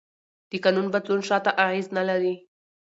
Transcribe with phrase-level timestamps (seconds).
[0.49, 2.35] د قانون بدلون شاته اغېز نه لري.